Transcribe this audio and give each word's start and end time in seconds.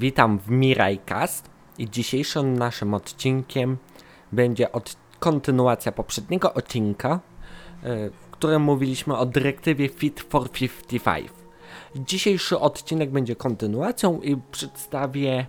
Witam 0.00 0.38
w 0.38 0.50
Mirajcast 0.50 1.50
i 1.78 1.90
dzisiejszym 1.90 2.58
naszym 2.58 2.94
odcinkiem 2.94 3.76
będzie 4.32 4.72
od 4.72 4.96
kontynuacja 5.18 5.92
poprzedniego 5.92 6.54
odcinka, 6.54 7.20
e, 7.82 8.10
w 8.10 8.30
którym 8.30 8.62
mówiliśmy 8.62 9.16
o 9.16 9.26
dyrektywie 9.26 9.88
Fit 9.88 10.20
for 10.20 10.50
55. 10.50 11.30
Dzisiejszy 11.96 12.58
odcinek 12.58 13.10
będzie 13.10 13.36
kontynuacją 13.36 14.20
i 14.20 14.36
przedstawię 14.50 15.46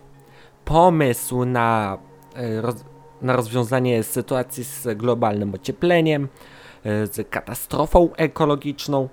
pomysł 0.65 1.45
na, 1.45 1.97
e, 2.36 2.73
na 3.21 3.36
rozwiązanie 3.36 4.04
sytuacji 4.04 4.64
z 4.64 4.97
globalnym 4.97 5.54
ociepleniem, 5.54 6.28
e, 6.83 7.07
z 7.07 7.29
katastrofą 7.29 8.09
ekologiczną, 8.15 9.09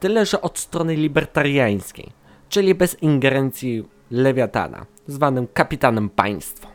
tyle 0.00 0.26
że 0.26 0.40
od 0.40 0.58
strony 0.58 0.94
libertariańskiej 0.94 2.20
czyli 2.50 2.74
bez 2.74 3.02
ingerencji 3.02 3.84
lewiatana, 4.10 4.86
zwanym 5.06 5.46
kapitanem 5.46 6.10
państwa. 6.10 6.68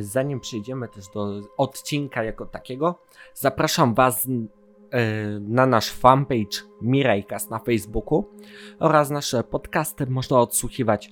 Zanim 0.00 0.40
przejdziemy 0.40 0.88
też 0.88 1.04
do 1.14 1.40
odcinka 1.56 2.24
jako 2.24 2.46
takiego, 2.46 2.98
zapraszam 3.34 3.94
Was 3.94 4.28
e, 4.28 4.30
na 5.40 5.66
nasz 5.66 5.90
fanpage 5.90 6.62
Mirajkas 6.82 7.50
na 7.50 7.58
Facebooku 7.58 8.24
oraz 8.78 9.10
nasze 9.10 9.44
podcasty 9.44 10.06
można 10.06 10.40
odsłuchiwać 10.40 11.10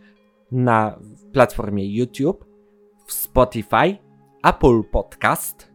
na 0.52 0.98
platformie 1.32 1.96
YouTube, 1.96 2.44
w 3.06 3.12
Spotify, 3.12 3.96
Apple 4.44 4.82
Podcast, 4.92 5.72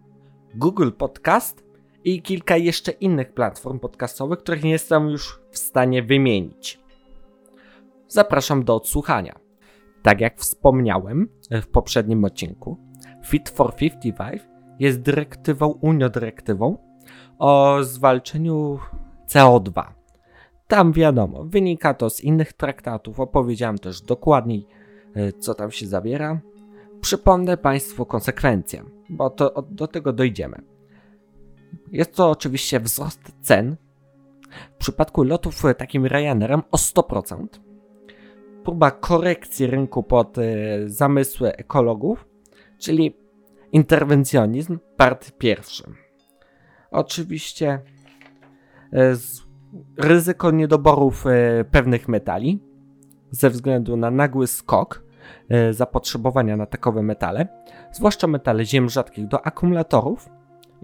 Google 0.55 0.91
Podcast 0.91 1.63
i 2.03 2.21
kilka 2.21 2.57
jeszcze 2.57 2.91
innych 2.91 3.33
platform 3.33 3.79
podcastowych, 3.79 4.39
których 4.39 4.63
nie 4.63 4.71
jestem 4.71 5.09
już 5.09 5.39
w 5.51 5.57
stanie 5.57 6.03
wymienić 6.03 6.86
zapraszam 8.07 8.63
do 8.63 8.75
odsłuchania. 8.75 9.39
Tak 10.01 10.21
jak 10.21 10.37
wspomniałem 10.39 11.29
w 11.51 11.67
poprzednim 11.67 12.25
odcinku, 12.25 12.77
Fit 13.25 13.49
for 13.49 13.75
55 13.75 14.41
jest 14.79 15.01
dyrektywą, 15.01 15.67
uniodyrektywą 15.67 16.77
o 17.39 17.77
zwalczeniu 17.83 18.79
CO2. 19.29 19.83
Tam 20.67 20.93
wiadomo, 20.93 21.43
wynika 21.43 21.93
to 21.93 22.09
z 22.09 22.21
innych 22.21 22.53
traktatów, 22.53 23.19
opowiedziałem 23.19 23.77
też 23.77 24.01
dokładniej, 24.01 24.67
e, 25.15 25.33
co 25.33 25.53
tam 25.53 25.71
się 25.71 25.87
zawiera. 25.87 26.39
Przypomnę 27.01 27.57
Państwu 27.57 28.05
konsekwencje, 28.05 28.83
bo 29.09 29.29
to, 29.29 29.63
do 29.69 29.87
tego 29.87 30.13
dojdziemy. 30.13 30.61
Jest 31.91 32.15
to 32.15 32.29
oczywiście 32.29 32.79
wzrost 32.79 33.31
cen. 33.41 33.75
W 34.75 34.77
przypadku 34.77 35.23
lotów 35.23 35.63
takim 35.77 36.05
Ryanerem 36.05 36.61
o 36.71 36.77
100%, 36.77 37.47
próba 38.67 38.91
korekcji 38.91 39.67
rynku 39.67 40.03
pod 40.03 40.37
y, 40.37 40.43
zamysły 40.85 41.55
ekologów, 41.55 42.25
czyli 42.79 43.17
interwencjonizm, 43.71 44.79
part 44.97 45.31
pierwszy. 45.31 45.83
Oczywiście 46.91 47.81
y, 48.93 48.97
ryzyko 49.97 50.51
niedoborów 50.51 51.25
y, 51.25 51.65
pewnych 51.71 52.07
metali 52.07 52.63
ze 53.31 53.49
względu 53.49 53.97
na 53.97 54.11
nagły 54.11 54.47
skok 54.47 55.03
zapotrzebowania 55.71 56.57
na 56.57 56.65
takowe 56.65 57.03
metale, 57.03 57.47
zwłaszcza 57.91 58.27
metale 58.27 58.65
ziem 58.65 58.89
rzadkich 58.89 59.27
do 59.27 59.45
akumulatorów 59.45 60.29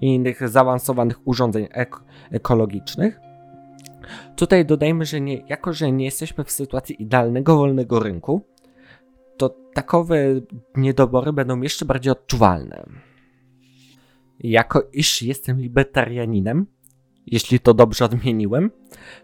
i 0.02 0.16
innych 0.16 0.50
zaawansowanych 0.50 1.28
urządzeń 1.28 1.68
ek 1.72 2.00
ekologicznych, 2.32 3.20
Tutaj 4.36 4.66
dodajmy, 4.66 5.06
że 5.06 5.22
nie, 5.22 5.38
jako 5.48 5.74
że 5.74 5.92
nie 5.92 6.06
jesteśmy 6.06 6.44
w 6.44 6.52
sytuacji 6.52 7.02
idealnego 7.02 7.58
wolnego 7.58 8.00
rynku, 8.00 8.42
to 9.38 9.56
takowe 9.74 10.18
niedobory 10.76 11.34
będą 11.34 11.62
jeszcze 11.62 11.86
bardziej 11.86 12.12
odczuwalne. 12.12 12.86
Jako 14.40 14.84
iż 14.94 15.22
jestem 15.22 15.60
libertarianinem, 15.60 16.66
jeśli 17.26 17.60
to 17.60 17.74
dobrze 17.74 18.06
odmieniłem, 18.06 18.72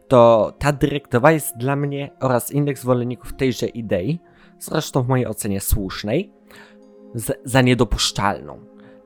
to 0.07 0.51
ta 0.59 0.71
dyrektywa 0.71 1.31
jest 1.31 1.57
dla 1.57 1.75
mnie 1.75 2.09
oraz 2.19 2.51
innych 2.51 2.77
zwolenników 2.77 3.33
tejże 3.33 3.67
idei, 3.67 4.19
zresztą 4.59 5.03
w 5.03 5.07
mojej 5.07 5.27
ocenie 5.27 5.61
słusznej, 5.61 6.33
za 7.45 7.61
niedopuszczalną. 7.61 8.65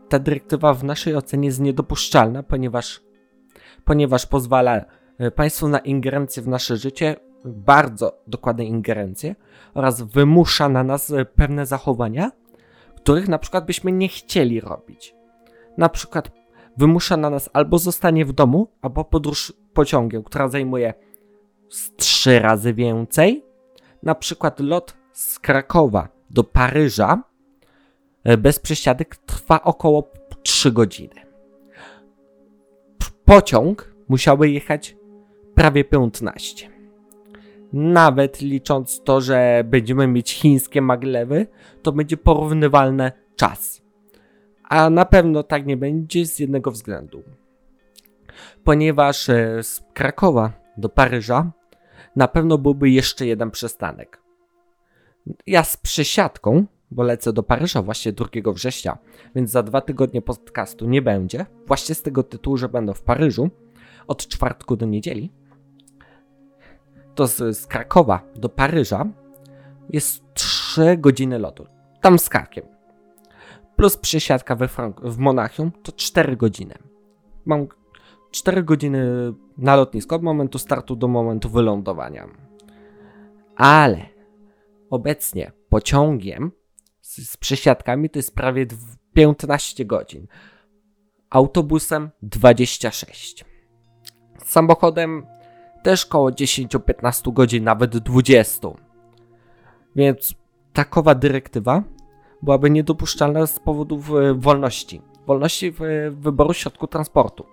Ta 0.09 0.19
dyrektywa 0.19 0.73
w 0.73 0.83
naszej 0.83 1.15
ocenie 1.15 1.47
jest 1.47 1.59
niedopuszczalna, 1.59 2.43
ponieważ, 2.43 3.01
ponieważ 3.85 4.25
pozwala 4.25 4.85
państwu 5.35 5.67
na 5.67 5.79
ingerencję 5.79 6.43
w 6.43 6.47
nasze 6.47 6.77
życie, 6.77 7.15
bardzo 7.45 8.21
dokładne 8.27 8.65
ingerencje 8.65 9.35
oraz 9.73 10.01
wymusza 10.01 10.69
na 10.69 10.83
nas 10.83 11.11
e, 11.11 11.25
pewne 11.25 11.65
zachowania, 11.65 12.31
których 12.95 13.27
na 13.27 13.39
przykład 13.39 13.65
byśmy 13.65 13.91
nie 13.91 14.07
chcieli 14.07 14.61
robić. 14.61 15.15
Na 15.77 15.89
przykład 15.89 16.31
wymusza 16.77 17.17
na 17.17 17.29
nas 17.29 17.49
albo 17.53 17.77
zostanie 17.77 18.25
w 18.25 18.33
domu, 18.33 18.67
albo 18.81 19.05
podróż 19.05 19.53
pociągiem, 19.73 20.23
która 20.23 20.47
zajmuje 20.47 20.93
trzy 21.97 22.39
razy 22.39 22.73
więcej. 22.73 23.45
Na 24.03 24.15
przykład 24.15 24.59
lot 24.59 24.97
z 25.11 25.39
Krakowa 25.39 26.07
do 26.29 26.43
Paryża 26.43 27.23
e, 28.23 28.37
bez 28.37 28.59
przesiadek 28.59 29.15
trwa 29.15 29.63
około 29.63 30.11
3 30.43 30.71
godziny. 30.71 31.15
Pociąg 33.25 33.93
musiałby 34.07 34.49
jechać 34.49 34.95
prawie 35.55 35.83
15. 35.83 36.69
Nawet 37.73 38.41
licząc 38.41 39.03
to, 39.03 39.21
że 39.21 39.63
będziemy 39.65 40.07
mieć 40.07 40.33
chińskie 40.33 40.81
maglewy, 40.81 41.47
to 41.81 41.91
będzie 41.91 42.17
porównywalny 42.17 43.11
czas. 43.35 43.81
A 44.63 44.89
na 44.89 45.05
pewno 45.05 45.43
tak 45.43 45.65
nie 45.65 45.77
będzie 45.77 46.25
z 46.25 46.39
jednego 46.39 46.71
względu. 46.71 47.23
Ponieważ 48.63 49.29
e, 49.29 49.63
z 49.63 49.83
Krakowa 49.93 50.53
do 50.77 50.89
Paryża 50.89 51.51
na 52.15 52.27
pewno 52.27 52.57
byłby 52.57 52.89
jeszcze 52.89 53.25
jeden 53.25 53.51
przystanek. 53.51 54.21
Ja 55.47 55.63
z 55.63 55.77
przesiadką, 55.77 56.65
bo 56.91 57.03
lecę 57.03 57.33
do 57.33 57.43
Paryża 57.43 57.81
właśnie 57.81 58.13
2 58.13 58.27
września, 58.53 58.97
więc 59.35 59.51
za 59.51 59.63
dwa 59.63 59.81
tygodnie 59.81 60.21
podcastu 60.21 60.89
nie 60.89 61.01
będzie. 61.01 61.45
Właśnie 61.67 61.95
z 61.95 62.01
tego 62.01 62.23
tytułu, 62.23 62.57
że 62.57 62.69
będę 62.69 62.93
w 62.93 63.01
Paryżu 63.01 63.49
od 64.07 64.27
czwartku 64.27 64.75
do 64.75 64.85
niedzieli 64.85 65.31
to 67.15 67.27
z, 67.27 67.57
z 67.57 67.67
Krakowa 67.67 68.21
do 68.35 68.49
Paryża 68.49 69.05
jest 69.89 70.23
3 70.33 70.97
godziny 70.97 71.39
lotu. 71.39 71.67
Tam 72.01 72.19
z 72.19 72.29
karkiem. 72.29 72.65
Plus 73.75 73.97
przesiadka 73.97 74.55
we 74.55 74.67
Frank 74.67 75.01
w 75.01 75.17
Monachium 75.17 75.71
to 75.71 75.91
4 75.91 76.37
godziny. 76.37 76.75
Mam 77.45 77.67
4 78.31 78.63
godziny 78.63 79.33
na 79.57 79.75
lotnisko 79.75 80.15
od 80.15 80.23
momentu 80.23 80.59
startu 80.59 80.95
do 80.95 81.07
momentu 81.07 81.49
wylądowania. 81.49 82.27
Ale 83.55 84.05
obecnie 84.89 85.51
pociągiem 85.69 86.51
z, 87.01 87.29
z 87.29 87.37
przesiadkami 87.37 88.09
to 88.09 88.19
jest 88.19 88.35
prawie 88.35 88.65
15 89.13 89.85
godzin. 89.85 90.27
Autobusem 91.29 92.09
26. 92.21 93.45
Samochodem 94.45 95.25
też 95.83 96.05
koło 96.05 96.29
10-15 96.29 97.33
godzin, 97.33 97.63
nawet 97.63 97.97
20. 97.97 98.67
Więc 99.95 100.35
takowa 100.73 101.15
dyrektywa 101.15 101.83
byłaby 102.41 102.69
niedopuszczalna 102.69 103.47
z 103.47 103.59
powodów 103.59 104.11
e, 104.11 104.33
wolności. 104.33 105.01
Wolności 105.27 105.71
w 105.71 105.79
wyboru 106.11 106.53
środku 106.53 106.87
transportu, 106.87 107.45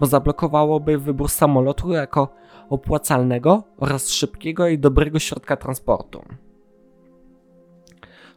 bo 0.00 0.06
zablokowałoby 0.06 0.98
wybór 0.98 1.28
samolotu 1.28 1.92
jako 1.92 2.28
opłacalnego 2.70 3.62
oraz 3.76 4.08
szybkiego 4.08 4.68
i 4.68 4.78
dobrego 4.78 5.18
środka 5.18 5.56
transportu. 5.56 6.22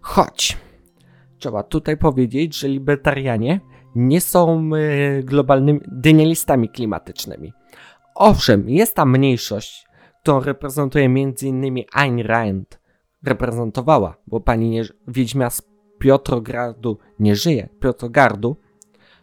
Choć 0.01 0.57
trzeba 1.37 1.63
tutaj 1.63 1.97
powiedzieć, 1.97 2.57
że 2.57 2.67
libertarianie 2.67 3.59
nie 3.95 4.21
są 4.21 4.69
e, 4.75 5.23
globalnymi 5.23 5.79
denialistami 5.87 6.69
klimatycznymi. 6.69 7.53
Owszem, 8.21 8.69
jest 8.69 8.95
tam 8.95 9.11
mniejszość, 9.11 9.87
którą 10.21 10.39
reprezentuje 10.39 11.05
m.in. 11.05 11.83
Ayn 11.93 12.19
Rand. 12.19 12.79
Reprezentowała, 13.23 14.17
bo 14.27 14.39
pani 14.39 14.69
nie, 14.69 14.83
wiedźmia 15.07 15.49
z 15.49 15.61
Piotrogradu 15.99 16.97
nie 17.19 17.35
żyje. 17.35 17.69
Piotrogardu 17.79 18.55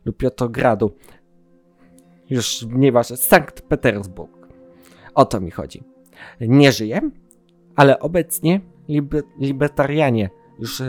lub 0.04 0.16
Piotrogradu. 0.16 0.94
Już 2.30 2.66
nieważne, 2.68 3.16
Sankt 3.16 3.62
Petersburg. 3.62 4.48
O 5.14 5.24
to 5.24 5.40
mi 5.40 5.50
chodzi. 5.50 5.82
Nie 6.40 6.72
żyje, 6.72 7.10
ale 7.76 8.00
obecnie 8.00 8.60
liber, 8.88 9.22
libertarianie, 9.38 10.30
już 10.58 10.82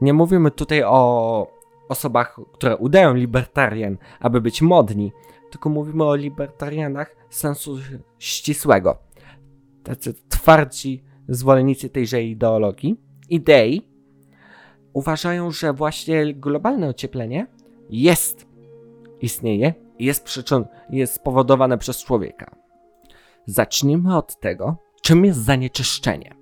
nie 0.00 0.12
mówimy 0.12 0.50
tutaj 0.50 0.82
o 0.82 1.46
osobach, 1.88 2.40
które 2.52 2.76
udają 2.76 3.14
libertarian, 3.14 3.98
aby 4.20 4.40
być 4.40 4.62
modni, 4.62 5.12
tylko 5.50 5.68
mówimy 5.68 6.04
o 6.04 6.14
libertarianach 6.14 7.16
sensu 7.30 7.78
ścisłego. 8.18 8.98
Tacy 9.82 10.14
twardzi 10.28 11.04
zwolennicy 11.28 11.88
tejże 11.88 12.22
ideologii, 12.22 12.96
idei, 13.28 13.88
uważają, 14.92 15.50
że 15.50 15.72
właśnie 15.72 16.34
globalne 16.34 16.88
ocieplenie 16.88 17.46
jest, 17.90 18.46
istnieje 19.20 19.74
jest, 19.98 20.24
przyczyn, 20.24 20.64
jest 20.90 21.14
spowodowane 21.14 21.78
przez 21.78 22.04
człowieka. 22.04 22.56
Zacznijmy 23.46 24.16
od 24.16 24.40
tego, 24.40 24.76
czym 25.02 25.24
jest 25.24 25.44
zanieczyszczenie. 25.44 26.34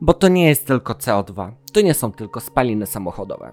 Bo 0.00 0.14
to 0.14 0.28
nie 0.28 0.48
jest 0.48 0.66
tylko 0.66 0.92
CO2, 0.92 1.52
to 1.72 1.80
nie 1.80 1.94
są 1.94 2.12
tylko 2.12 2.40
spaliny 2.40 2.86
samochodowe. 2.86 3.52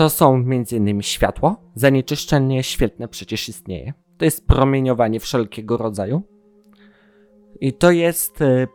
To 0.00 0.10
są 0.10 0.34
m.in. 0.34 1.02
światło, 1.02 1.56
zanieczyszczenie 1.74 2.62
świetne 2.62 3.08
przecież 3.08 3.48
istnieje. 3.48 3.92
To 4.18 4.24
jest 4.24 4.46
promieniowanie 4.46 5.20
wszelkiego 5.20 5.76
rodzaju. 5.76 6.22
I 7.60 7.72
to 7.72 7.90
jest 7.90 8.40
y, 8.40 8.68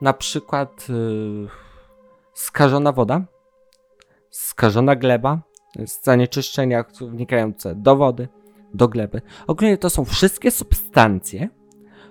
na 0.00 0.12
przykład 0.12 0.86
y, 0.90 1.48
skażona 2.34 2.92
woda, 2.92 3.24
skażona 4.30 4.96
gleba, 4.96 5.42
zanieczyszczenia 6.02 6.84
wnikające 7.00 7.74
do 7.74 7.96
wody, 7.96 8.28
do 8.74 8.88
gleby. 8.88 9.22
Ogólnie 9.46 9.78
to 9.78 9.90
są 9.90 10.04
wszystkie 10.04 10.50
substancje, 10.50 11.48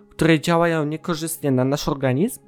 które 0.09 0.39
działają 0.39 0.85
niekorzystnie 0.85 1.51
na 1.51 1.63
nasz 1.63 1.87
organizm 1.87 2.41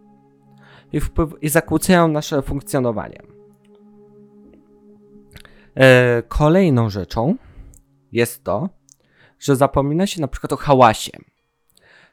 i, 0.94 1.02
wpływ- 1.02 1.38
i 1.42 1.50
zakłócają 1.50 2.08
nasze 2.08 2.42
funkcjonowanie. 2.42 3.37
E, 5.78 6.24
kolejną 6.28 6.90
rzeczą 6.90 7.36
jest 8.12 8.44
to, 8.44 8.70
że 9.40 9.56
zapomina 9.56 10.08
się 10.08 10.22
na 10.22 10.28
przykład 10.28 10.54
o 10.54 10.58
hałasie. 10.58 11.12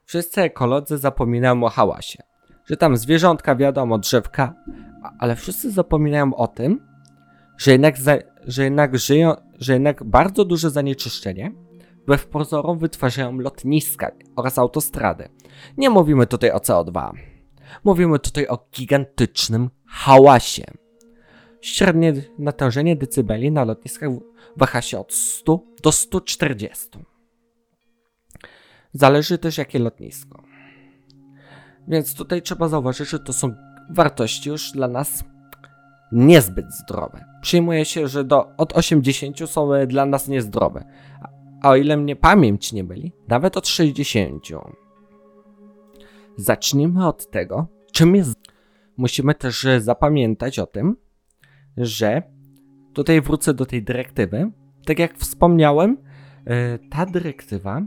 Wszyscy 0.04 0.40
ekolodzy 0.40 0.98
zapominają 0.98 1.64
o 1.64 1.68
hałasie. 1.68 2.22
Że 2.66 2.76
tam 2.76 2.96
zwierzątka, 2.96 3.56
wiadomo, 3.56 3.98
drzewka, 3.98 4.54
ale 5.18 5.36
wszyscy 5.36 5.70
zapominają 5.70 6.34
o 6.34 6.48
tym, 6.48 6.86
że 7.58 7.72
jednak, 7.72 7.98
za, 7.98 8.16
że 8.46 8.64
jednak 8.64 8.98
żyją, 8.98 9.34
że 9.58 9.72
jednak 9.72 10.04
bardzo 10.04 10.44
duże 10.44 10.70
zanieczyszczenie 10.70 11.52
wbrew 12.02 12.26
pozorom 12.26 12.78
wytwarzają 12.78 13.38
lotniska 13.38 14.10
oraz 14.36 14.58
autostrady. 14.58 15.28
Nie 15.76 15.90
mówimy 15.90 16.26
tutaj 16.26 16.50
o 16.50 16.58
CO2. 16.58 17.10
Mówimy 17.84 18.18
tutaj 18.18 18.46
o 18.46 18.68
gigantycznym 18.72 19.70
hałasie. 19.86 20.64
Średnie 21.64 22.12
natężenie 22.38 22.96
decybeli 22.96 23.52
na 23.52 23.64
lotniskach 23.64 24.10
waha 24.56 24.82
się 24.82 24.98
od 24.98 25.12
100 25.12 25.60
do 25.82 25.92
140. 25.92 26.88
Zależy 28.92 29.38
też 29.38 29.58
jakie 29.58 29.78
lotnisko. 29.78 30.42
Więc 31.88 32.14
tutaj 32.14 32.42
trzeba 32.42 32.68
zauważyć, 32.68 33.08
że 33.08 33.18
to 33.18 33.32
są 33.32 33.54
wartości 33.90 34.48
już 34.48 34.72
dla 34.72 34.88
nas 34.88 35.24
niezbyt 36.12 36.66
zdrowe. 36.72 37.24
Przyjmuje 37.42 37.84
się, 37.84 38.08
że 38.08 38.24
do, 38.24 38.56
od 38.56 38.72
80 38.72 39.50
są 39.50 39.70
dla 39.86 40.06
nas 40.06 40.28
niezdrowe. 40.28 40.84
A 41.62 41.70
o 41.70 41.76
ile 41.76 41.96
mnie 41.96 42.16
pamięć 42.16 42.72
nie 42.72 42.84
byli, 42.84 43.12
nawet 43.28 43.56
od 43.56 43.68
60. 43.68 44.44
Zacznijmy 46.36 47.06
od 47.06 47.30
tego, 47.30 47.66
czym 47.92 48.16
jest. 48.16 48.34
Musimy 48.96 49.34
też 49.34 49.66
zapamiętać 49.78 50.58
o 50.58 50.66
tym, 50.66 51.03
że 51.76 52.22
tutaj 52.92 53.20
wrócę 53.20 53.54
do 53.54 53.66
tej 53.66 53.82
dyrektywy. 53.82 54.50
Tak 54.86 54.98
jak 54.98 55.18
wspomniałem, 55.18 55.96
e, 56.46 56.78
ta 56.78 57.06
dyrektywa 57.06 57.82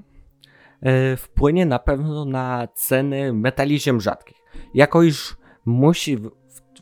e, 0.82 1.18
wpłynie 1.18 1.66
na 1.66 1.80
pewno 1.80 2.26
na 2.26 2.68
ceny 2.76 3.34
metali 3.34 3.80
ziem 3.80 4.02
rzadkich. 4.02 4.38
Jako 4.74 5.04
iż 5.04 5.38
musi 5.66 6.18
w, 6.18 6.30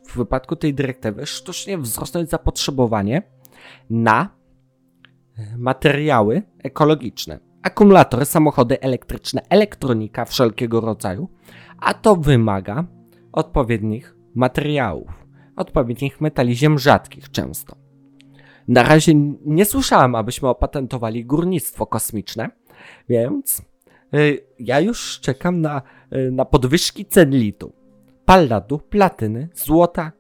w 0.08 0.18
wypadku 0.18 0.56
tej 0.56 0.74
dyrektywy 0.74 1.26
sztucznie 1.26 1.78
wzrosnąć 1.78 2.30
zapotrzebowanie 2.30 3.22
na 3.90 4.30
e, 5.38 5.58
materiały 5.58 6.42
ekologiczne. 6.64 7.40
Akumulatory, 7.62 8.26
samochody 8.26 8.82
elektryczne, 8.82 9.42
elektronika 9.50 10.26
wszelkiego 10.26 10.82
rodzaju, 10.82 11.30
a 11.80 11.94
to 11.94 12.16
wymaga 12.16 12.84
odpowiednich 13.32 14.16
materiałów, 14.36 15.25
odpowiednich 15.56 16.22
metali 16.22 16.56
ziem 16.56 16.80
rzadkich 16.80 17.32
często. 17.32 17.76
Na 18.68 18.84
razie 18.84 19.14
nie 19.46 19.66
słyszałem, 19.66 20.16
abyśmy 20.16 20.50
opatentowali 20.50 21.26
górnictwo 21.26 21.86
kosmiczne, 21.86 22.50
więc 23.10 23.62
y, 24.14 24.46
ja 24.60 24.80
już 24.80 25.20
czekam 25.20 25.62
na, 25.62 25.82
y, 26.16 26.32
na 26.32 26.46
podwyżki 26.46 27.06
cen 27.06 27.30
litu, 27.30 27.74
palladu, 28.26 28.80
platyny, 28.80 29.50
złota 29.54 30.12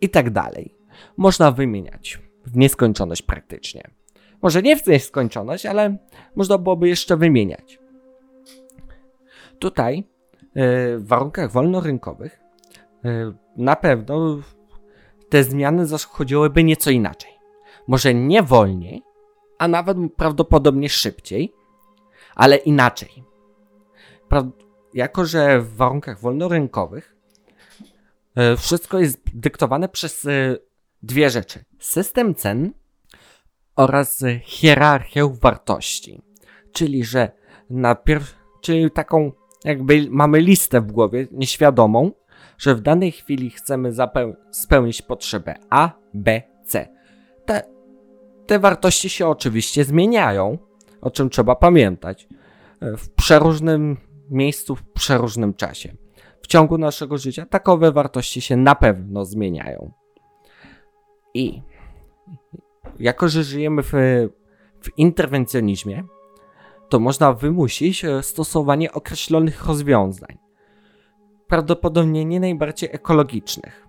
i 0.00 0.08
tak 0.08 0.30
dalej. 0.30 0.74
Można 1.16 1.50
wymieniać 1.50 2.18
w 2.46 2.56
nieskończoność 2.56 3.22
praktycznie. 3.22 3.90
Może 4.42 4.62
nie 4.62 4.76
w 4.76 4.86
nieskończoność, 4.86 5.66
ale 5.66 5.96
można 6.36 6.58
byłoby 6.58 6.88
jeszcze 6.88 7.16
wymieniać. 7.16 7.78
Tutaj 9.58 9.98
y, 9.98 10.02
w 10.98 11.06
warunkach 11.06 11.52
wolnorynkowych 11.52 12.40
na 13.56 13.76
pewno 13.76 14.38
te 15.28 15.44
zmiany 15.44 15.86
zachodziłyby 15.86 16.64
nieco 16.64 16.90
inaczej. 16.90 17.30
Może 17.86 18.14
nie 18.14 18.42
wolniej, 18.42 19.02
a 19.58 19.68
nawet 19.68 19.98
prawdopodobnie 20.16 20.88
szybciej, 20.88 21.54
ale 22.34 22.56
inaczej. 22.56 23.24
Pra 24.28 24.50
jako, 24.94 25.24
że 25.24 25.60
w 25.60 25.76
warunkach 25.76 26.20
wolnorynkowych 26.20 27.16
e, 28.34 28.56
wszystko 28.56 28.98
jest 28.98 29.20
dyktowane 29.34 29.88
przez 29.88 30.26
e, 30.26 30.56
dwie 31.02 31.30
rzeczy: 31.30 31.64
system 31.78 32.34
cen 32.34 32.72
oraz 33.76 34.24
hierarchię 34.42 35.36
wartości. 35.40 36.22
Czyli, 36.72 37.04
że 37.04 37.32
najpierw, 37.70 38.36
czyli 38.60 38.90
taką 38.90 39.32
jakby 39.64 40.06
mamy 40.10 40.40
listę 40.40 40.80
w 40.80 40.92
głowie 40.92 41.26
nieświadomą, 41.32 42.12
że 42.58 42.74
w 42.74 42.80
danej 42.80 43.12
chwili 43.12 43.50
chcemy 43.50 43.92
spełnić 44.50 45.02
potrzebę 45.02 45.54
A, 45.70 45.90
B, 46.14 46.42
C. 46.64 46.88
Te, 47.44 47.62
te 48.46 48.58
wartości 48.58 49.08
się 49.08 49.28
oczywiście 49.28 49.84
zmieniają, 49.84 50.58
o 51.00 51.10
czym 51.10 51.30
trzeba 51.30 51.56
pamiętać, 51.56 52.28
e, 52.80 52.96
w 52.96 53.10
przeróżnym 53.10 53.96
miejscu, 54.30 54.76
w 54.76 54.82
przeróżnym 54.92 55.54
czasie. 55.54 55.96
W 56.42 56.46
ciągu 56.46 56.78
naszego 56.78 57.18
życia 57.18 57.46
takowe 57.46 57.92
wartości 57.92 58.40
się 58.40 58.56
na 58.56 58.74
pewno 58.74 59.24
zmieniają. 59.24 59.92
I 61.34 61.62
jako, 62.98 63.28
że 63.28 63.44
żyjemy 63.44 63.82
w, 63.82 63.92
w 64.80 64.98
interwencjonizmie, 64.98 66.04
to 66.88 67.00
można 67.00 67.32
wymusić 67.32 68.04
e, 68.04 68.22
stosowanie 68.22 68.92
określonych 68.92 69.64
rozwiązań 69.66 70.43
prawdopodobnie 71.48 72.24
nie 72.24 72.40
najbardziej 72.40 72.88
ekologicznych, 72.92 73.86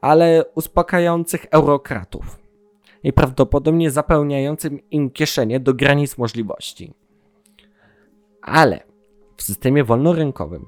ale 0.00 0.44
uspokajających 0.54 1.46
eurokratów 1.50 2.38
i 3.02 3.12
prawdopodobnie 3.12 3.90
zapełniającym 3.90 4.80
im 4.90 5.10
kieszenie 5.10 5.60
do 5.60 5.74
granic 5.74 6.18
możliwości. 6.18 6.94
Ale 8.42 8.80
w 9.36 9.42
systemie 9.42 9.84
wolnorynkowym, 9.84 10.66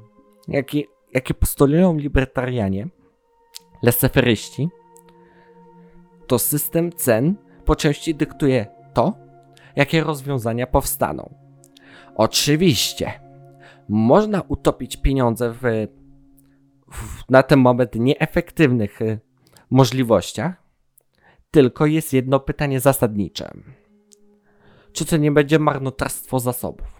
jaki, 0.48 0.86
jaki 1.14 1.34
postulują 1.34 1.96
libertarianie, 1.96 2.88
leseferyści, 3.82 4.68
to 6.26 6.38
system 6.38 6.92
cen 6.92 7.34
po 7.64 7.76
części 7.76 8.14
dyktuje 8.14 8.66
to, 8.94 9.12
jakie 9.76 10.04
rozwiązania 10.04 10.66
powstaną. 10.66 11.34
Oczywiście, 12.14 13.20
można 13.88 14.42
utopić 14.48 14.96
pieniądze 14.96 15.52
w, 15.52 15.62
w 16.92 17.30
na 17.30 17.42
ten 17.42 17.58
moment 17.58 17.94
nieefektywnych 17.94 19.02
y, 19.02 19.20
możliwościach, 19.70 20.62
tylko 21.50 21.86
jest 21.86 22.12
jedno 22.12 22.40
pytanie 22.40 22.80
zasadnicze. 22.80 23.50
Czy 24.92 25.04
to 25.04 25.16
nie 25.16 25.32
będzie 25.32 25.58
marnotrawstwo 25.58 26.40
zasobów? 26.40 26.98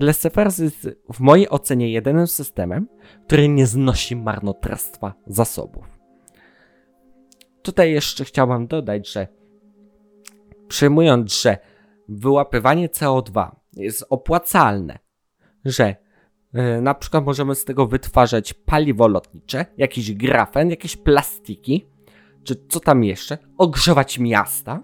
Laissez 0.00 0.58
jest 0.58 0.88
w 1.12 1.20
mojej 1.20 1.48
ocenie 1.48 1.92
jedynym 1.92 2.26
systemem, 2.26 2.88
który 3.26 3.48
nie 3.48 3.66
znosi 3.66 4.16
marnotrawstwa 4.16 5.14
zasobów. 5.26 5.84
Tutaj 7.62 7.92
jeszcze 7.92 8.24
chciałbym 8.24 8.66
dodać, 8.66 9.12
że 9.12 9.28
przyjmując, 10.68 11.42
że 11.42 11.58
wyłapywanie 12.08 12.88
CO2 12.88 13.50
jest 13.76 14.04
opłacalne 14.10 14.98
że 15.64 15.96
yy, 16.52 16.80
na 16.80 16.94
przykład 16.94 17.24
możemy 17.24 17.54
z 17.54 17.64
tego 17.64 17.86
wytwarzać 17.86 18.54
paliwo 18.54 19.08
lotnicze, 19.08 19.66
jakiś 19.76 20.14
grafen, 20.14 20.70
jakieś 20.70 20.96
plastiki, 20.96 21.86
czy 22.44 22.56
co 22.68 22.80
tam 22.80 23.04
jeszcze, 23.04 23.38
ogrzewać 23.58 24.18
miasta. 24.18 24.82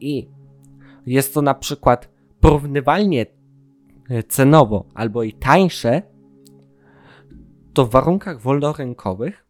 I 0.00 0.28
jest 1.06 1.34
to 1.34 1.42
na 1.42 1.54
przykład 1.54 2.08
porównywalnie 2.40 3.26
e, 4.10 4.22
cenowo 4.22 4.84
albo 4.94 5.22
i 5.22 5.32
tańsze, 5.32 6.02
to 7.72 7.86
w 7.86 7.90
warunkach 7.90 8.40
wolnorynkowych 8.40 9.44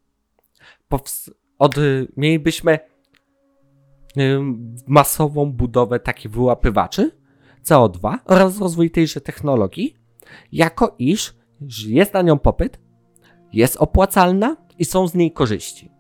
od, 1.59 1.75
mielibyśmy 2.17 2.79
masową 4.87 5.53
budowę 5.53 6.01
takich 6.01 6.31
wyłapywaczy 6.31 7.11
CO2 7.65 8.19
oraz 8.25 8.61
rozwój 8.61 8.91
tejże 8.91 9.21
technologii, 9.21 9.97
jako 10.53 10.95
iż 10.99 11.35
jest 11.87 12.15
na 12.15 12.23
nią 12.23 12.39
popyt, 12.39 12.81
jest 13.53 13.77
opłacalna 13.77 14.57
i 14.79 14.85
są 14.85 15.09
z 15.09 15.15
niej 15.15 15.33
korzyści. 15.33 15.93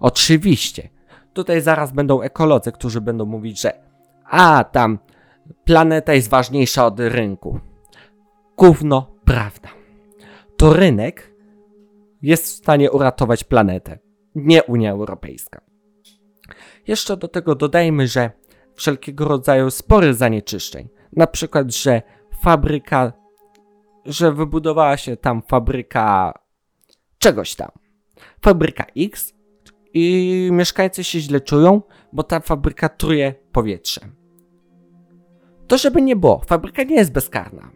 Oczywiście, 0.00 0.88
tutaj 1.32 1.60
zaraz 1.60 1.92
będą 1.92 2.20
ekolodzy, 2.20 2.72
którzy 2.72 3.00
będą 3.00 3.26
mówić, 3.26 3.60
że 3.60 3.72
a 4.24 4.64
tam 4.64 4.98
planeta 5.64 6.14
jest 6.14 6.30
ważniejsza 6.30 6.86
od 6.86 7.00
rynku. 7.00 7.60
Gówno, 8.56 9.14
prawda. 9.24 9.68
To 10.56 10.72
rynek 10.72 11.34
jest 12.22 12.44
w 12.44 12.56
stanie 12.56 12.90
uratować 12.90 13.44
planetę, 13.44 13.98
nie 14.34 14.64
Unia 14.64 14.90
Europejska. 14.90 15.60
Jeszcze 16.86 17.16
do 17.16 17.28
tego 17.28 17.54
dodajmy, 17.54 18.08
że 18.08 18.30
wszelkiego 18.74 19.24
rodzaju 19.24 19.70
spory 19.70 20.14
zanieczyszczeń, 20.14 20.88
na 21.12 21.26
przykład, 21.26 21.74
że 21.74 22.02
fabryka, 22.42 23.12
że 24.10 24.32
wybudowała 24.32 24.96
się 24.96 25.16
tam 25.16 25.42
fabryka 25.42 26.32
czegoś 27.18 27.54
tam, 27.54 27.70
fabryka 28.42 28.84
X 28.96 29.34
i 29.94 30.48
mieszkańcy 30.52 31.04
się 31.04 31.20
źle 31.20 31.40
czują, 31.40 31.82
bo 32.12 32.22
ta 32.22 32.40
fabryka 32.40 32.88
truje 32.88 33.34
powietrze. 33.52 34.00
To 35.66 35.78
żeby 35.78 36.02
nie 36.02 36.16
było, 36.16 36.42
fabryka 36.46 36.82
nie 36.82 36.96
jest 36.96 37.12
bezkarna. 37.12 37.70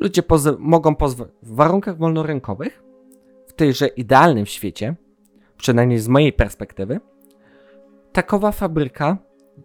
Ludzie 0.00 0.22
mogą 0.58 0.94
pozwolić 0.94 1.34
w 1.42 1.54
warunkach 1.54 1.98
wolnorynkowych, 1.98 2.82
w 3.46 3.52
tejże 3.52 3.86
idealnym 3.86 4.46
świecie, 4.46 4.96
przynajmniej 5.56 5.98
z 5.98 6.08
mojej 6.08 6.32
perspektywy, 6.32 7.00
takowa 8.12 8.52
fabryka 8.52 9.18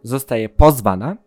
zostaje 0.04 0.50
pozwana 0.50 1.18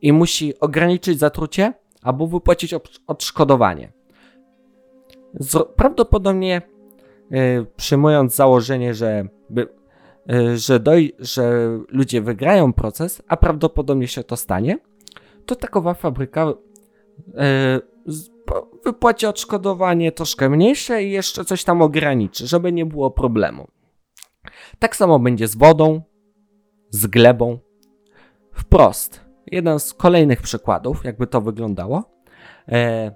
i 0.00 0.12
musi 0.12 0.60
ograniczyć 0.60 1.18
zatrucie 1.18 1.72
albo 2.02 2.26
wypłacić 2.26 2.74
odszkodowanie. 3.06 3.92
prawdopodobnie 5.76 6.62
yy, 7.30 7.66
przyjmując 7.76 8.34
założenie, 8.34 8.94
że, 8.94 9.28
yy, 10.26 10.58
że, 10.58 10.80
doj, 10.80 11.12
że 11.18 11.70
ludzie 11.88 12.22
wygrają 12.22 12.72
proces, 12.72 13.22
a 13.28 13.36
prawdopodobnie 13.36 14.08
się 14.08 14.24
to 14.24 14.36
stanie, 14.36 14.78
to 15.46 15.56
takowa 15.56 15.94
fabryka 15.94 16.52
yy, 17.26 17.34
wypłaci 18.84 19.26
odszkodowanie 19.26 20.12
troszkę 20.12 20.48
mniejsze 20.48 21.02
i 21.02 21.10
jeszcze 21.10 21.44
coś 21.44 21.64
tam 21.64 21.82
ograniczy, 21.82 22.46
żeby 22.46 22.72
nie 22.72 22.86
było 22.86 23.10
problemu. 23.10 23.68
Tak 24.78 24.96
samo 24.96 25.18
będzie 25.18 25.48
z 25.48 25.56
wodą, 25.56 26.02
z 26.90 27.06
glebą. 27.06 27.58
Wprost. 28.52 29.29
Jeden 29.46 29.80
z 29.80 29.94
kolejnych 29.94 30.42
przykładów, 30.42 31.04
jakby 31.04 31.26
to 31.26 31.40
wyglądało, 31.40 32.04
e, 32.68 33.14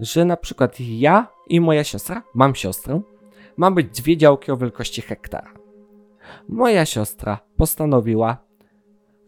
że 0.00 0.24
na 0.24 0.36
przykład 0.36 0.80
ja 0.80 1.28
i 1.48 1.60
moja 1.60 1.84
siostra, 1.84 2.22
mam 2.34 2.54
siostrę, 2.54 3.00
mam 3.56 3.74
być 3.74 4.00
dwie 4.00 4.16
działki 4.16 4.52
o 4.52 4.56
wielkości 4.56 5.02
hektara. 5.02 5.52
Moja 6.48 6.86
siostra 6.86 7.38
postanowiła, 7.56 8.36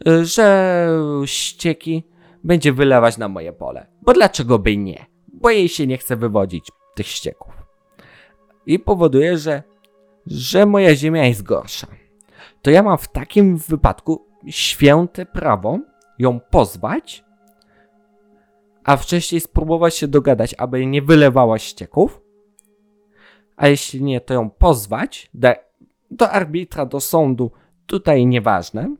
e, 0.08 0.24
że 0.24 0.88
ścieki 1.24 2.04
będzie 2.44 2.72
wylewać 2.72 3.18
na 3.18 3.28
moje 3.28 3.52
pole. 3.52 3.86
Bo 4.02 4.12
dlaczego 4.12 4.58
by 4.58 4.76
nie? 4.76 5.06
Bo 5.32 5.50
jej 5.50 5.68
się 5.68 5.86
nie 5.86 5.98
chce 5.98 6.16
wywodzić 6.16 6.72
tych 6.94 7.06
ścieków. 7.06 7.52
I 8.66 8.78
powoduje, 8.78 9.38
że, 9.38 9.62
że 10.26 10.66
moja 10.66 10.94
ziemia 10.94 11.26
jest 11.26 11.42
gorsza 11.42 11.86
to 12.62 12.70
ja 12.70 12.82
mam 12.82 12.98
w 12.98 13.08
takim 13.08 13.56
wypadku 13.56 14.26
święte 14.46 15.26
prawo 15.26 15.78
ją 16.18 16.40
pozwać, 16.40 17.24
a 18.84 18.96
wcześniej 18.96 19.40
spróbować 19.40 19.96
się 19.96 20.08
dogadać, 20.08 20.54
aby 20.58 20.86
nie 20.86 21.02
wylewała 21.02 21.58
ścieków, 21.58 22.20
a 23.56 23.68
jeśli 23.68 24.02
nie, 24.02 24.20
to 24.20 24.34
ją 24.34 24.50
pozwać 24.50 25.30
do, 25.34 25.48
do 26.10 26.30
arbitra, 26.30 26.86
do 26.86 27.00
sądu, 27.00 27.50
tutaj 27.86 28.26
nieważne. 28.26 28.96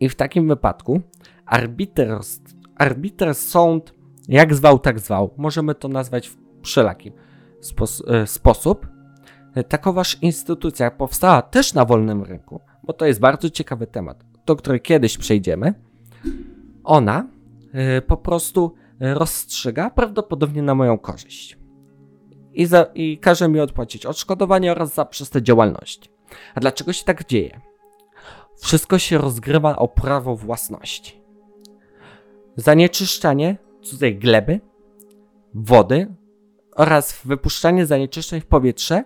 I 0.00 0.08
w 0.08 0.14
takim 0.14 0.48
wypadku 0.48 1.00
arbiter, 1.46 2.18
arbiter, 2.76 3.34
sąd, 3.34 3.94
jak 4.28 4.54
zwał, 4.54 4.78
tak 4.78 5.00
zwał, 5.00 5.30
możemy 5.36 5.74
to 5.74 5.88
nazwać 5.88 6.28
w 6.28 6.36
wszelaki 6.62 7.12
spos 7.60 8.02
e, 8.08 8.26
sposób, 8.26 8.86
takoważ 9.68 10.18
instytucja 10.22 10.90
powstała 10.90 11.42
też 11.42 11.74
na 11.74 11.84
wolnym 11.84 12.22
rynku, 12.22 12.60
bo 12.82 12.92
to 12.92 13.06
jest 13.06 13.20
bardzo 13.20 13.50
ciekawy 13.50 13.86
temat, 13.86 14.24
do 14.46 14.56
którego 14.56 14.82
kiedyś 14.82 15.18
przejdziemy. 15.18 15.74
Ona 16.84 17.28
y, 17.98 18.02
po 18.02 18.16
prostu 18.16 18.74
rozstrzyga 19.00 19.90
prawdopodobnie 19.90 20.62
na 20.62 20.74
moją 20.74 20.98
korzyść. 20.98 21.58
I, 22.52 22.66
za, 22.66 22.86
I 22.94 23.18
każe 23.18 23.48
mi 23.48 23.60
odpłacić 23.60 24.06
odszkodowanie 24.06 24.72
oraz 24.72 24.94
zaprzestać 24.94 25.44
działalności. 25.44 26.10
A 26.54 26.60
dlaczego 26.60 26.92
się 26.92 27.04
tak 27.04 27.26
dzieje? 27.28 27.60
Wszystko 28.60 28.98
się 28.98 29.18
rozgrywa 29.18 29.76
o 29.76 29.88
prawo 29.88 30.36
własności. 30.36 31.20
Zanieczyszczanie 32.56 33.56
cudzej 33.82 34.18
gleby, 34.18 34.60
wody 35.54 36.14
oraz 36.76 37.20
wypuszczanie 37.24 37.86
zanieczyszczeń 37.86 38.40
w 38.40 38.46
powietrze 38.46 39.04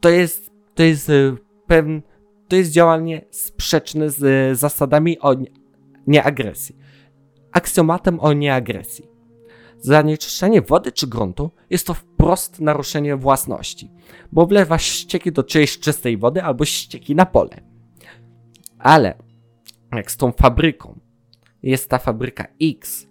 to 0.00 0.08
jest, 0.08 0.50
to 0.74 0.82
jest 0.82 1.08
y, 1.08 1.36
pewien, 1.66 2.02
to 2.48 2.56
jest 2.56 2.70
działanie 2.70 3.24
sprzeczne 3.30 4.10
z 4.10 4.22
y, 4.52 4.56
zasadami 4.56 5.18
o 5.18 5.36
nieagresji. 6.06 6.76
Aksjomatem 7.52 8.20
o 8.20 8.32
nieagresji. 8.32 9.08
Zanieczyszczenie 9.80 10.62
wody 10.62 10.92
czy 10.92 11.06
gruntu 11.06 11.50
jest 11.70 11.86
to 11.86 11.94
wprost 11.94 12.60
naruszenie 12.60 13.16
własności, 13.16 13.90
bo 14.32 14.46
wlewasz 14.46 14.84
ścieki 14.84 15.32
do 15.32 15.42
czyjejś 15.42 15.78
czystej 15.78 16.16
wody 16.16 16.42
albo 16.42 16.64
ścieki 16.64 17.14
na 17.14 17.26
pole. 17.26 17.60
Ale 18.78 19.14
jak 19.92 20.10
z 20.10 20.16
tą 20.16 20.32
fabryką 20.32 21.00
jest 21.62 21.90
ta 21.90 21.98
fabryka 21.98 22.46
X, 22.62 23.06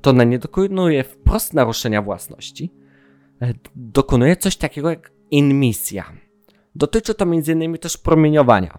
to 0.00 0.10
ona 0.10 0.24
nie 0.24 0.38
dokonuje 0.38 1.04
wprost 1.04 1.54
naruszenia 1.54 2.02
własności, 2.02 2.72
e, 3.42 3.54
dokonuje 3.74 4.36
coś 4.36 4.56
takiego 4.56 4.90
jak 4.90 5.12
inmisja. 5.30 6.12
Dotyczy 6.74 7.14
to 7.14 7.24
m.in. 7.24 7.78
też 7.78 7.96
promieniowania. 7.96 8.78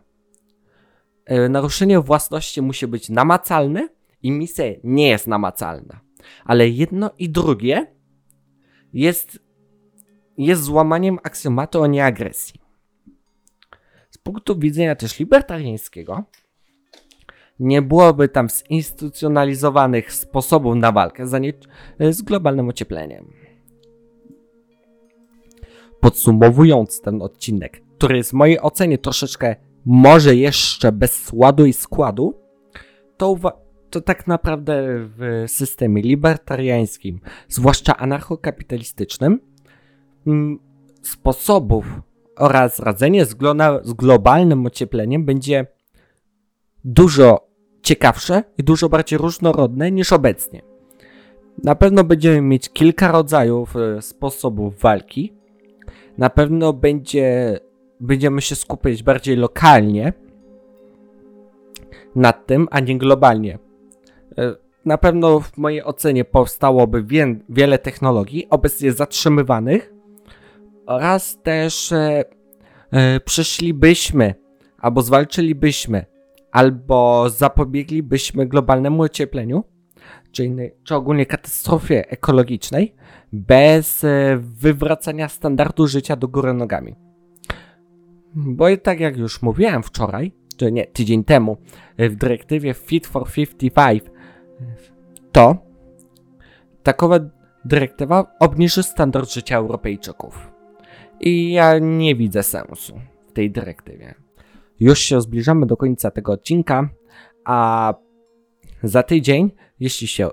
E, 1.25 1.49
naruszenie 1.49 1.99
własności 1.99 2.61
musi 2.61 2.87
być 2.87 3.09
namacalne 3.09 3.89
i 4.21 4.31
misja 4.31 4.65
nie 4.83 5.09
jest 5.09 5.27
namacalna. 5.27 5.99
Ale 6.45 6.69
jedno 6.69 7.11
i 7.17 7.29
drugie 7.29 7.87
jest, 8.93 9.39
jest 10.37 10.61
złamaniem 10.61 11.19
aksjomatu 11.23 11.81
o 11.81 11.87
nieagresji. 11.87 12.61
Z 14.09 14.17
punktu 14.17 14.59
widzenia 14.59 14.95
też 14.95 15.19
libertariańskiego, 15.19 16.23
nie 17.59 17.81
byłoby 17.81 18.29
tam 18.29 18.47
zinstytucjonalizowanych 18.49 20.13
sposobów 20.13 20.75
na 20.75 20.91
walkę 20.91 21.27
z 22.09 22.21
globalnym 22.21 22.69
ociepleniem. 22.69 23.33
Podsumowując 25.99 27.01
ten 27.01 27.21
odcinek, 27.21 27.82
który 27.97 28.17
jest 28.17 28.29
w 28.29 28.33
mojej 28.33 28.61
ocenie 28.61 28.97
troszeczkę 28.97 29.55
może 29.85 30.35
jeszcze 30.35 30.91
bez 30.91 31.23
składu 31.23 31.65
i 31.65 31.73
składu, 31.73 32.39
to, 33.17 33.35
to 33.89 34.01
tak 34.01 34.27
naprawdę 34.27 34.83
w 35.17 35.43
systemie 35.47 36.01
libertariańskim, 36.01 37.19
zwłaszcza 37.47 37.97
anarchokapitalistycznym, 37.97 39.39
mm, 40.27 40.59
sposobów 41.01 41.85
oraz 42.37 42.79
radzenie 42.79 43.25
z, 43.25 43.35
z 43.83 43.93
globalnym 43.93 44.65
ociepleniem 44.65 45.25
będzie 45.25 45.67
dużo 46.85 47.47
ciekawsze 47.81 48.43
i 48.57 48.63
dużo 48.63 48.89
bardziej 48.89 49.19
różnorodne 49.19 49.91
niż 49.91 50.13
obecnie. 50.13 50.61
Na 51.63 51.75
pewno 51.75 52.03
będziemy 52.03 52.41
mieć 52.41 52.69
kilka 52.69 53.11
rodzajów 53.11 53.75
e, 53.75 54.01
sposobów 54.01 54.79
walki, 54.79 55.33
na 56.17 56.29
pewno 56.29 56.73
będzie, 56.73 57.59
będziemy 58.03 58.41
się 58.41 58.55
skupiać 58.55 59.03
bardziej 59.03 59.35
lokalnie 59.35 60.13
nad 62.15 62.45
tym, 62.45 62.67
a 62.71 62.79
nie 62.79 62.97
globalnie. 62.97 63.59
E, 64.37 64.55
na 64.85 64.97
pewno 64.97 65.39
w 65.39 65.57
mojej 65.57 65.83
ocenie 65.83 66.25
powstałoby 66.25 67.03
wie, 67.03 67.35
wiele 67.49 67.79
technologii 67.79 68.47
obecnie 68.49 68.91
zatrzymywanych 68.91 69.93
oraz 70.85 71.41
też 71.43 71.91
e, 71.91 72.23
e, 72.91 73.19
przyszlibyśmy 73.19 74.35
albo 74.77 75.01
zwalczylibyśmy 75.01 76.05
albo 76.51 77.29
zapobieglibyśmy 77.29 78.47
globalnemu 78.47 79.01
ociepleniu 79.03 79.63
czy, 80.31 80.45
innej, 80.45 80.75
czy 80.83 80.95
ogólnie 80.95 81.25
katastrofie 81.25 82.09
ekologicznej 82.09 82.95
bez 83.33 84.03
e, 84.03 84.37
wywracania 84.39 85.29
standardu 85.29 85.87
życia 85.87 86.15
do 86.15 86.27
góry 86.27 86.53
nogami. 86.53 87.02
Bo 88.35 88.77
tak 88.77 88.99
jak 88.99 89.17
już 89.17 89.41
mówiłem 89.41 89.83
wczoraj, 89.83 90.31
czy 90.57 90.71
nie, 90.71 90.85
tydzień 90.87 91.23
temu, 91.23 91.57
e, 91.97 92.09
w 92.09 92.15
dyrektywie 92.15 92.73
Fit 92.73 93.07
for 93.07 93.31
55, 93.31 94.03
to 95.31 95.57
takowa 96.83 97.19
dyrektywa 97.65 98.31
obniży 98.39 98.83
standard 98.83 99.33
życia 99.33 99.57
Europejczyków. 99.57 100.51
I 101.19 101.51
ja 101.51 101.79
nie 101.79 102.15
widzę 102.15 102.43
sensu 102.43 102.99
w 103.27 103.33
tej 103.33 103.51
dyrektywie. 103.51 104.15
Już 104.79 104.99
się 104.99 105.21
zbliżamy 105.21 105.65
do 105.65 105.77
końca 105.77 106.11
tego 106.11 106.31
odcinka, 106.31 106.89
a 107.45 107.93
za 108.83 109.03
tydzień, 109.03 109.51
jeśli 109.79 110.07
się 110.07 110.29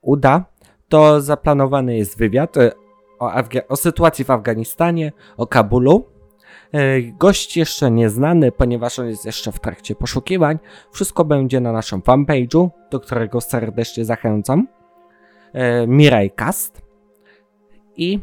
uda, 0.00 0.44
to 0.88 1.20
zaplanowany 1.20 1.96
jest 1.96 2.18
wywiad 2.18 2.56
e, 2.56 2.72
o, 3.18 3.32
Afga 3.32 3.60
o 3.68 3.76
sytuacji 3.76 4.24
w 4.24 4.30
Afganistanie, 4.30 5.12
o 5.36 5.46
Kabulu. 5.46 6.13
E, 6.72 7.02
gość 7.02 7.56
jeszcze 7.56 7.90
nieznany, 7.90 8.52
ponieważ 8.52 8.98
on 8.98 9.06
jest 9.06 9.26
jeszcze 9.26 9.52
w 9.52 9.60
trakcie 9.60 9.94
poszukiwań. 9.94 10.58
Wszystko 10.90 11.24
będzie 11.24 11.60
na 11.60 11.72
naszym 11.72 12.00
fanpage'u, 12.00 12.70
do 12.90 13.00
którego 13.00 13.40
serdecznie 13.40 14.04
zachęcam. 14.04 14.68
E, 15.52 15.86
Mirai 15.86 16.30
Cast. 16.30 16.82
I 17.96 18.20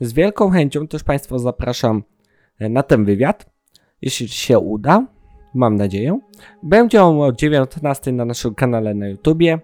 z 0.00 0.12
wielką 0.12 0.50
chęcią 0.50 0.88
też 0.88 1.04
Państwa 1.04 1.38
zapraszam 1.38 2.02
na 2.60 2.82
ten 2.82 3.04
wywiad. 3.04 3.46
Jeśli 4.02 4.28
się 4.28 4.58
uda, 4.58 5.06
mam 5.54 5.76
nadzieję. 5.76 6.20
Będzie 6.62 7.02
on 7.02 7.20
o 7.20 7.32
19 7.32 8.12
na 8.12 8.24
naszym 8.24 8.54
kanale 8.54 8.94
na 8.94 9.08
YouTubie. 9.08 9.58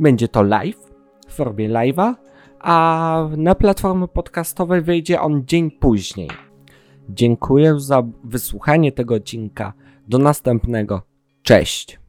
Będzie 0.00 0.28
to 0.28 0.42
live, 0.42 0.90
w 1.28 1.32
formie 1.32 1.68
live'a, 1.68 2.14
a 2.60 3.28
na 3.36 3.54
platformy 3.54 4.08
podcastowej 4.08 4.82
wyjdzie 4.82 5.20
on 5.20 5.42
dzień 5.46 5.70
później. 5.70 6.28
Dziękuję 7.08 7.80
za 7.80 8.02
wysłuchanie 8.24 8.92
tego 8.92 9.14
odcinka. 9.14 9.72
Do 10.08 10.18
następnego. 10.18 11.02
Cześć. 11.42 12.01